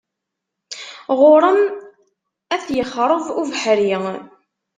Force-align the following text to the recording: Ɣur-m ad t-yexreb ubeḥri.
Ɣur-m 1.19 1.59
ad 2.53 2.61
t-yexreb 2.65 3.25
ubeḥri. 3.39 3.91